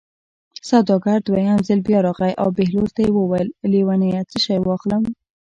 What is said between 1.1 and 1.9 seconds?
دویم ځل